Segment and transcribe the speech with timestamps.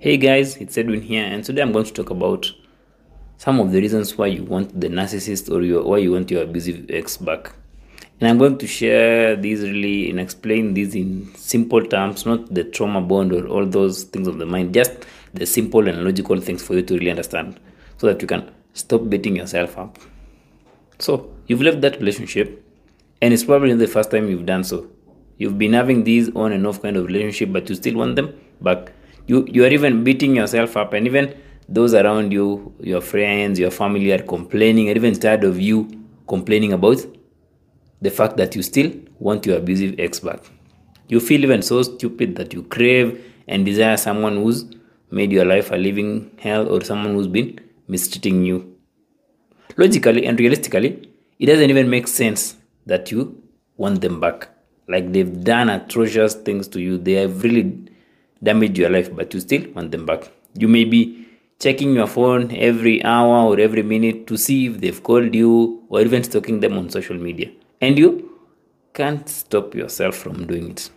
[0.00, 2.48] Hey guys, it's Edwin here, and today I'm going to talk about
[3.36, 6.44] some of the reasons why you want the narcissist or your, why you want your
[6.44, 7.52] abusive ex back.
[8.20, 12.62] And I'm going to share these really and explain these in simple terms, not the
[12.62, 14.92] trauma bond or all those things of the mind, just
[15.34, 17.58] the simple and logical things for you to really understand
[17.96, 19.98] so that you can stop beating yourself up.
[21.00, 22.64] So, you've left that relationship,
[23.20, 24.88] and it's probably the first time you've done so.
[25.38, 28.38] You've been having these on and off kind of relationship, but you still want them
[28.60, 28.92] back
[29.28, 31.32] you you are even beating yourself up and even
[31.68, 35.86] those around you your friends your family are complaining and even tired of you
[36.26, 36.98] complaining about
[38.00, 40.40] the fact that you still want your abusive ex back.
[41.08, 44.66] You feel even so stupid that you crave and desire someone who's
[45.10, 48.76] made your life a living hell or someone who's been mistreating you.
[49.76, 53.42] Logically and realistically it doesn't even make sense that you
[53.76, 54.48] want them back.
[54.86, 56.98] Like they've done atrocious things to you.
[56.98, 57.87] They have really
[58.42, 60.30] damage your life, but you still want them back.
[60.54, 61.26] You may be
[61.58, 66.00] checking your phone every hour or every minute to see if they've called you or
[66.00, 67.50] even stalking them on social media.
[67.80, 68.38] And you
[68.94, 70.90] can't stop yourself from doing it.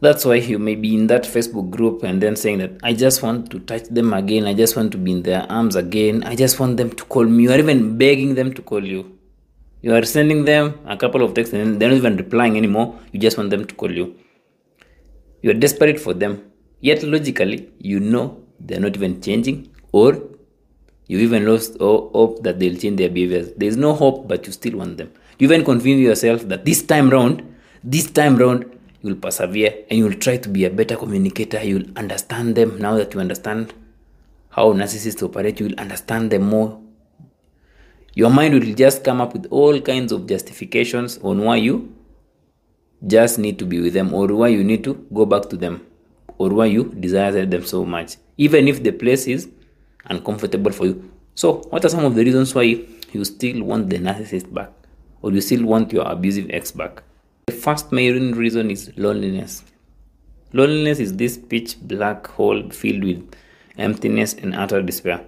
[0.00, 3.22] That's why you may be in that Facebook group and then saying that I just
[3.22, 6.36] want to touch them again, I just want to be in their arms again, I
[6.36, 9.18] just want them to call me, you are even begging them to call you.
[9.82, 13.20] You are sending them a couple of texts and they're not even replying anymore, you
[13.20, 14.14] just want them to call you.
[15.42, 16.49] You are desperate for them,
[16.80, 20.22] Yet logically, you know they're not even changing, or
[21.06, 23.52] you even lost hope that they'll change their behaviors.
[23.56, 25.12] There's no hope, but you still want them.
[25.38, 27.42] You even convince yourself that this time round,
[27.84, 31.62] this time round, you'll persevere and you'll try to be a better communicator.
[31.62, 33.74] You'll understand them now that you understand
[34.50, 35.60] how narcissists operate.
[35.60, 36.80] You'll understand them more.
[38.14, 41.94] Your mind will just come up with all kinds of justifications on why you
[43.06, 45.86] just need to be with them or why you need to go back to them
[46.40, 49.50] or why you desire them so much, even if the place is
[50.06, 51.10] uncomfortable for you.
[51.34, 52.62] So, what are some of the reasons why
[53.12, 54.70] you still want the narcissist back
[55.20, 57.02] or you still want your abusive ex back?
[57.44, 59.64] The first main reason is loneliness.
[60.54, 63.34] Loneliness is this pitch black hole filled with
[63.76, 65.22] emptiness and utter despair.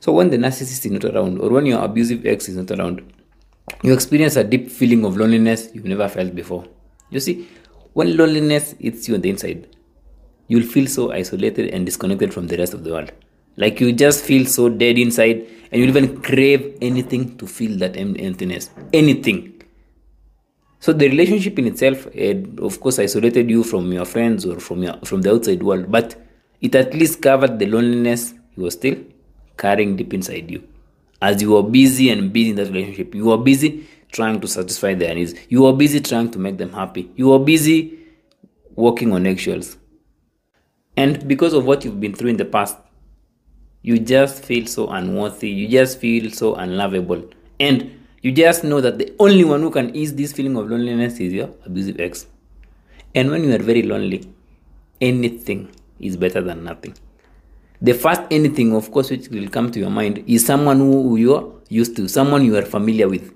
[0.00, 3.04] So, when the narcissist is not around or when your abusive ex is not around,
[3.84, 6.64] you experience a deep feeling of loneliness you've never felt before.
[7.08, 7.48] You see,
[7.92, 9.68] when loneliness hits you on the inside,
[10.48, 13.12] you'll feel so isolated and disconnected from the rest of the world.
[13.56, 17.96] Like you just feel so dead inside, and you'll even crave anything to fill that
[17.96, 18.70] emptiness.
[18.92, 19.62] Anything.
[20.80, 24.94] So the relationship in itself, of course, isolated you from your friends or from your
[25.04, 26.14] from the outside world, but
[26.60, 28.96] it at least covered the loneliness you were still
[29.56, 30.62] carrying deep inside you.
[31.20, 34.94] As you were busy and busy in that relationship, you were busy trying to satisfy
[34.94, 35.34] their needs.
[35.48, 37.10] You were busy trying to make them happy.
[37.16, 37.98] You were busy
[38.76, 39.76] walking on eggshells.
[40.98, 42.76] And because of what you've been through in the past,
[43.82, 47.22] you just feel so unworthy, you just feel so unlovable.
[47.60, 51.20] And you just know that the only one who can ease this feeling of loneliness
[51.20, 52.26] is your abusive ex.
[53.14, 54.28] And when you are very lonely,
[55.00, 55.70] anything
[56.00, 56.96] is better than nothing.
[57.80, 61.36] The first anything, of course, which will come to your mind is someone who you
[61.36, 63.32] are used to, someone you are familiar with,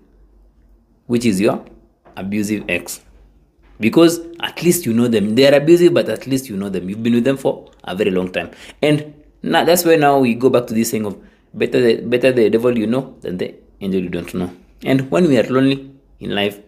[1.07, 1.65] which is your
[2.17, 3.03] abusive ex
[3.83, 5.35] because at least you know them.
[5.35, 6.89] They are abusive, but at least you know them.
[6.89, 8.51] You've been with them for a very long time.
[8.81, 9.13] And
[9.43, 11.19] now that's why now we go back to this thing of
[11.53, 14.51] better the, better the devil you know than the angel you don't know.
[14.85, 15.91] And when we are lonely
[16.21, 16.61] in life,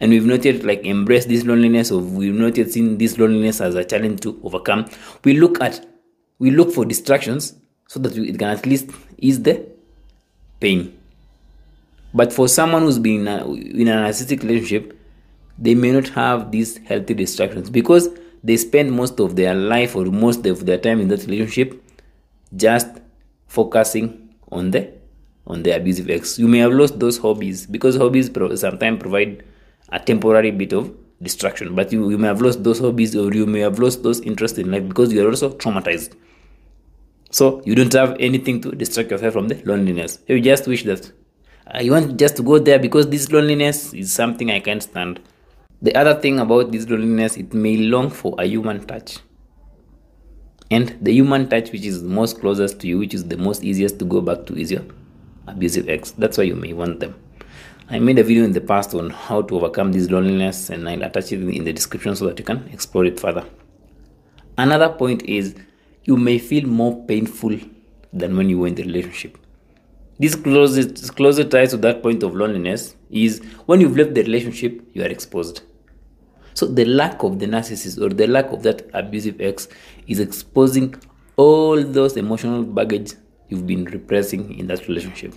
[0.00, 3.60] and we've not yet like embraced this loneliness, or we've not yet seen this loneliness
[3.60, 4.90] as a challenge to overcome,
[5.24, 5.86] we look at
[6.40, 7.54] we look for distractions
[7.88, 9.64] so that it can at least ease the
[10.60, 10.98] pain.
[12.14, 14.97] But for someone who's been in, a, in a narcissistic relationship,
[15.58, 18.08] they may not have these healthy distractions because
[18.44, 21.82] they spend most of their life or most of their time in that relationship
[22.56, 22.86] just
[23.46, 24.90] focusing on the
[25.46, 26.38] on the abusive ex.
[26.38, 29.44] You may have lost those hobbies because hobbies pro- sometimes provide
[29.88, 33.46] a temporary bit of distraction, but you, you may have lost those hobbies or you
[33.46, 36.14] may have lost those interests in life because you are also traumatized.
[37.30, 40.18] So you don't have anything to distract yourself from the loneliness.
[40.28, 41.10] You just wish that
[41.80, 45.20] you want just to go there because this loneliness is something I can't stand.
[45.80, 49.18] The other thing about this loneliness, it may long for a human touch.
[50.70, 53.62] And the human touch, which is the most closest to you, which is the most
[53.62, 54.82] easiest to go back to, is your
[55.46, 56.10] abusive ex.
[56.10, 57.14] That's why you may want them.
[57.88, 61.02] I made a video in the past on how to overcome this loneliness, and I'll
[61.04, 63.46] attach it in the description so that you can explore it further.
[64.58, 65.54] Another point is
[66.04, 67.56] you may feel more painful
[68.12, 69.38] than when you were in the relationship.
[70.18, 74.82] This closest, closer ties to that point of loneliness is when you've left the relationship,
[74.92, 75.62] you are exposed.
[76.54, 79.68] So the lack of the narcissist or the lack of that abusive ex
[80.08, 80.96] is exposing
[81.36, 83.12] all those emotional baggage
[83.48, 85.34] you've been repressing in that relationship,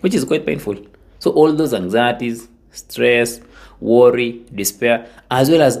[0.00, 0.76] which is quite painful.
[1.18, 3.40] So, all those anxieties, stress,
[3.80, 5.78] worry, despair, as well as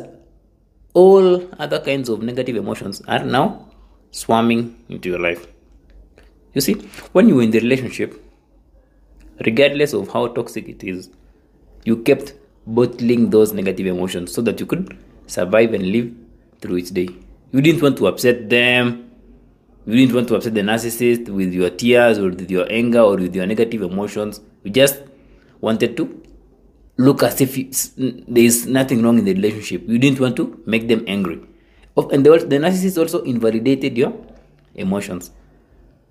[0.92, 3.70] all other kinds of negative emotions are now
[4.10, 5.46] swarming into your life.
[6.52, 6.74] You see,
[7.12, 8.20] when you were in the relationship,
[9.44, 11.10] regardless of how toxic it is,
[11.84, 12.34] you kept
[12.66, 14.96] bottling those negative emotions so that you could
[15.26, 16.12] survive and live
[16.60, 17.08] through each day.
[17.52, 19.10] You didn't want to upset them.
[19.86, 23.16] You didn't want to upset the narcissist with your tears or with your anger or
[23.16, 24.40] with your negative emotions.
[24.62, 25.02] You just
[25.60, 26.22] wanted to
[26.98, 27.56] look as if
[27.96, 29.88] there is nothing wrong in the relationship.
[29.88, 31.40] You didn't want to make them angry.
[31.96, 34.14] And the, the narcissist also invalidated your
[34.74, 35.30] emotions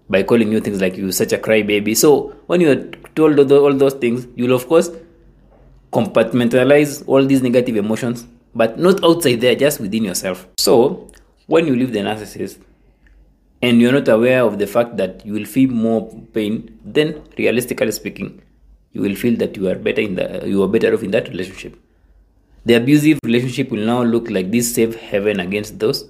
[0.10, 1.96] by calling you things like you're such a crybaby.
[1.96, 2.84] So when you're
[3.16, 4.90] told all those things, you'll of course
[5.94, 8.26] compartmentalize all these negative emotions,
[8.56, 10.48] but not outside there, just within yourself.
[10.58, 11.12] So
[11.48, 12.60] when you leave the narcissist
[13.62, 17.92] and you're not aware of the fact that you will feel more pain, then realistically
[17.92, 18.42] speaking,
[18.94, 21.28] you will feel that you are better in the you are better off in that
[21.30, 21.80] relationship.
[22.66, 26.08] The abusive relationship will now look like this safe haven against those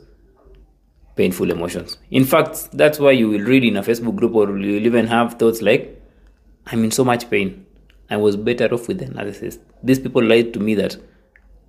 [1.20, 1.98] painful emotions.
[2.12, 5.34] In fact, that's why you will read in a Facebook group or you'll even have
[5.34, 6.02] thoughts like,
[6.68, 7.66] I'm in so much pain.
[8.10, 9.60] I was better off with the narcissist.
[9.84, 10.96] These people lied to me that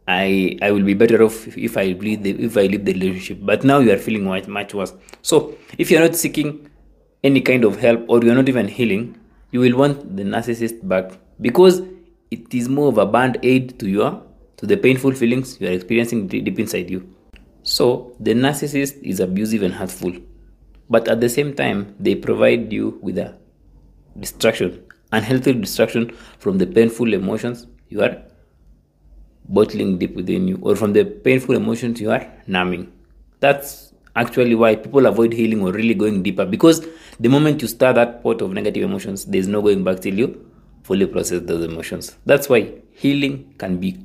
[0.06, 1.36] I I will be better off
[1.68, 3.38] if I leave the if I leave the relationship.
[3.50, 4.94] But now you are feeling much much worse.
[5.32, 5.42] So
[5.78, 6.54] if you're not seeking
[7.30, 9.06] any kind of help or you're not even healing,
[9.50, 11.82] you will want the narcissist back because
[12.30, 14.10] it is more of a band aid to your
[14.58, 17.08] to the painful feelings you are experiencing deep inside you.
[17.62, 20.12] So the narcissist is abusive and hurtful,
[20.88, 23.36] but at the same time they provide you with a
[24.18, 28.22] distraction, unhealthy distraction from the painful emotions you are
[29.48, 32.92] bottling deep within you, or from the painful emotions you are numbing.
[33.40, 36.86] That's actually why people avoid healing or really going deeper because
[37.18, 40.50] the moment you start that pot of negative emotions, there's no going back till you
[40.82, 42.16] fully process those emotions.
[42.26, 43.98] That's why healing can be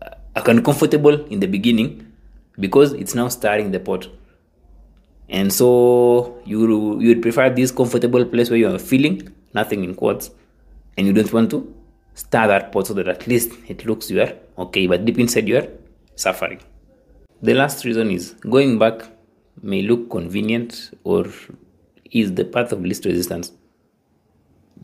[0.00, 2.11] uh, uncomfortable in the beginning
[2.58, 4.08] because it's now stirring the pot.
[5.28, 9.94] And so you you would prefer this comfortable place where you are feeling nothing in
[9.94, 10.30] quotes,
[10.96, 11.74] and you don't want to
[12.14, 15.48] stir that pot so that at least it looks you are okay, but deep inside
[15.48, 15.68] you are
[16.16, 16.60] suffering.
[17.42, 19.02] The last reason is going back
[19.62, 21.26] may look convenient or
[22.10, 23.52] is the path of least resistance.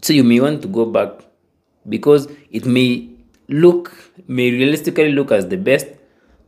[0.03, 1.11] So you may want to go back
[1.89, 3.11] because it may
[3.49, 3.93] look,
[4.27, 5.89] may realistically look as the best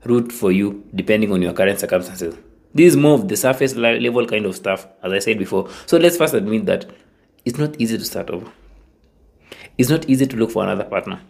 [0.04, 2.36] route for you depending on your current circumstances.
[2.72, 5.68] This is more of the surface level kind of stuff, as I said before.
[5.86, 6.88] So let's first admit that
[7.44, 8.50] it's not easy to start over.
[9.76, 11.20] It's not easy to look for another partner.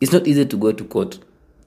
[0.00, 1.18] It's not easy to go to court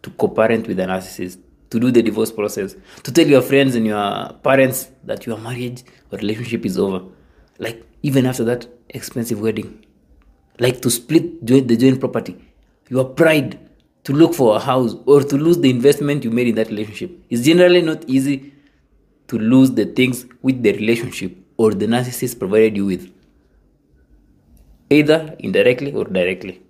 [0.04, 1.40] to co-parent with a narcissist
[1.70, 5.84] to do the divorce process, to tell your friends and your parents that your marriage
[6.12, 7.04] or relationship is over.
[7.60, 9.86] Like, even after that expensive wedding.
[10.60, 12.38] Like to split the joint property.
[12.90, 13.67] Your pride
[14.08, 17.12] to look for a house or to lose the investment you made in that relationship.
[17.30, 18.54] It's generally not easy
[19.28, 23.12] to lose the things with the relationship or the narcissist provided you with,
[24.90, 26.62] either indirectly or directly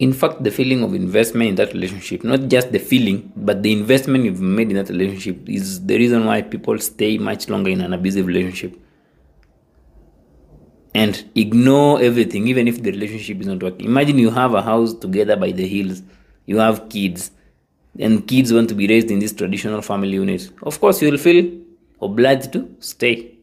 [0.00, 3.72] in fact the feeling of investment in that relationship not just the feeling but the
[3.72, 7.80] investment you've made in that relationship is the reason why people stay much longer in
[7.80, 8.76] an abusive relationship
[10.94, 13.86] and ignore everything even if the relationship is not working.
[13.86, 16.02] Imagine you have a house together by the hills
[16.46, 17.30] you have kids
[17.98, 20.50] and kids want to be raised in this traditional family unit.
[20.62, 21.50] Of course you will feel
[22.00, 23.34] obliged to stay.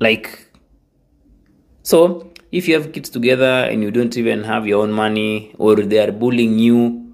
[0.00, 0.50] Like
[1.82, 5.76] so if you have kids together and you don't even have your own money or
[5.76, 7.04] they are bullying you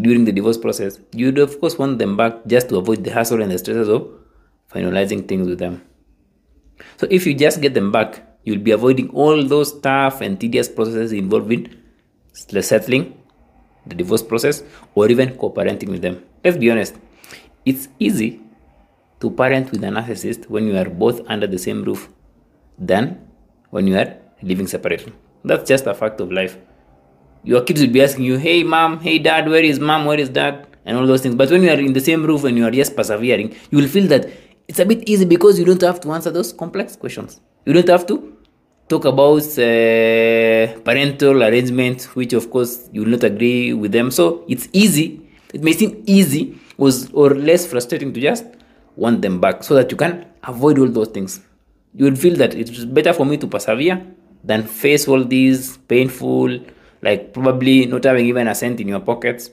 [0.00, 3.42] during the divorce process, you'd of course want them back just to avoid the hassle
[3.42, 4.08] and the stresses of
[4.72, 5.82] finalizing things with them.
[6.96, 10.68] So if you just get them back, you'll be avoiding all those tough and tedious
[10.68, 11.76] processes involved in
[12.32, 13.16] settling
[13.86, 14.62] the divorce process
[14.94, 16.22] or even co-parenting with them.
[16.44, 16.94] Let's be honest,
[17.64, 18.40] it's easy
[19.20, 22.08] to parent with a narcissist when you are both under the same roof
[22.78, 23.28] than
[23.70, 25.12] when you are living separately.
[25.44, 26.56] That's just a fact of life.
[27.44, 30.28] Your kids will be asking you, hey mom, hey dad, where is mom, where is
[30.28, 30.66] dad?
[30.84, 31.34] And all those things.
[31.34, 33.88] But when you are in the same roof and you are just persevering, you will
[33.88, 34.30] feel that
[34.70, 37.40] it's a bit easy because you don't have to answer those complex questions.
[37.66, 38.36] You don't have to
[38.88, 44.10] talk about uh, parental arrangement, which of course you will not agree with them.
[44.10, 45.06] So it's easy.
[45.52, 48.44] It may seem easy was or less frustrating to just
[48.96, 51.40] want them back so that you can avoid all those things
[51.94, 54.04] you would feel that it's better for me to persevere
[54.44, 56.60] than face all these painful,
[57.02, 59.50] like probably not having even a cent in your pockets,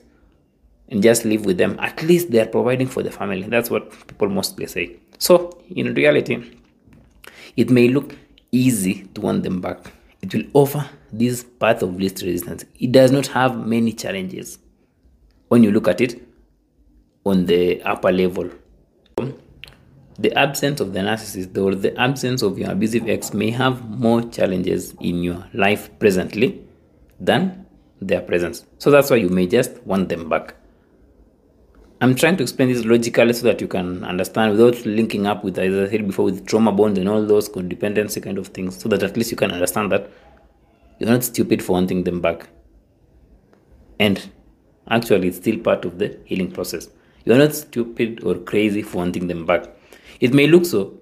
[0.88, 1.76] and just live with them.
[1.80, 3.42] At least they are providing for the family.
[3.42, 4.96] That's what people mostly say.
[5.18, 6.58] So, in reality,
[7.56, 8.14] it may look
[8.52, 9.92] easy to want them back.
[10.22, 12.64] It will offer this path of least resistance.
[12.78, 14.58] It does not have many challenges
[15.48, 16.22] when you look at it
[17.24, 18.50] on the upper level.
[20.20, 24.22] The absence of the narcissist or the absence of your abusive ex may have more
[24.22, 26.64] challenges in your life presently
[27.20, 27.66] than
[28.00, 28.64] their presence.
[28.78, 30.54] So that's why you may just want them back.
[32.00, 35.58] I'm trying to explain this logically so that you can understand without linking up with,
[35.58, 38.88] as I said before, with trauma bonds and all those codependency kind of things, so
[38.90, 40.08] that at least you can understand that
[41.00, 42.48] you're not stupid for wanting them back.
[43.98, 44.30] And
[44.88, 46.88] actually, it's still part of the healing process.
[47.24, 49.64] You're not stupid or crazy for wanting them back.
[50.20, 51.00] It may look so,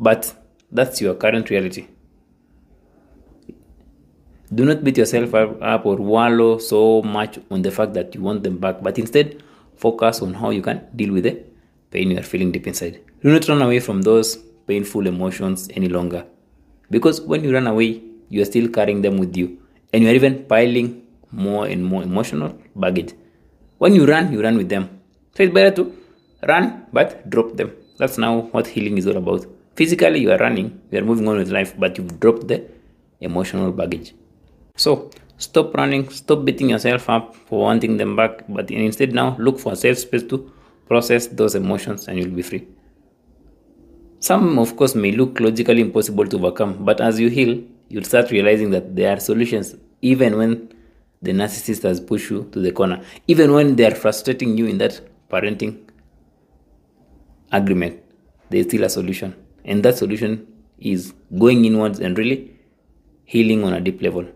[0.00, 0.34] but
[0.72, 1.88] that's your current reality.
[4.54, 8.44] Do not beat yourself up or wallow so much on the fact that you want
[8.44, 9.42] them back, but instead
[9.76, 11.42] focus on how you can deal with the
[11.90, 13.00] pain you are feeling deep inside.
[13.22, 16.26] Do not run away from those painful emotions any longer.
[16.90, 19.58] Because when you run away, you are still carrying them with you.
[19.92, 23.12] And you are even piling more and more emotional baggage.
[23.78, 25.00] When you run, you run with them.
[25.34, 25.96] So it's better to
[26.46, 27.72] run but drop them.
[27.98, 29.46] That's now what healing is all about.
[29.76, 32.64] Physically, you are running, you are moving on with life, but you've dropped the
[33.20, 34.14] emotional baggage.
[34.76, 35.10] So
[35.44, 39.72] stop running, stop beating yourself up for wanting them back, but instead now look for
[39.72, 40.52] a safe space to
[40.88, 42.66] process those emotions and you'll be free.
[44.20, 48.30] Some, of course, may look logically impossible to overcome, but as you heal, you'll start
[48.30, 50.72] realizing that there are solutions even when
[51.22, 54.78] the narcissist has pushed you to the corner, even when they are frustrating you in
[54.78, 55.80] that parenting
[57.52, 58.00] agreement,
[58.50, 59.34] there's still a solution.
[59.64, 60.46] And that solution
[60.78, 62.50] is going inwards and really
[63.24, 64.26] healing on a deep level.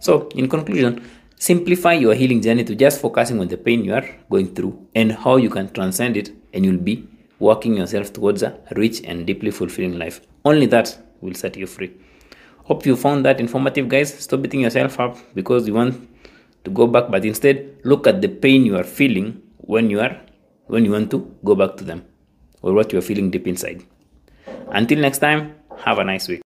[0.00, 1.04] So, in conclusion,
[1.36, 5.12] simplify your healing journey to just focusing on the pain you are going through and
[5.12, 9.50] how you can transcend it, and you'll be working yourself towards a rich and deeply
[9.50, 10.20] fulfilling life.
[10.44, 11.92] Only that will set you free.
[12.64, 14.12] Hope you found that informative, guys.
[14.12, 16.08] Stop beating yourself up because you want
[16.64, 20.20] to go back, but instead look at the pain you are feeling when you are
[20.66, 22.04] when you want to go back to them
[22.62, 23.84] or what you are feeling deep inside.
[24.70, 26.45] Until next time, have a nice week.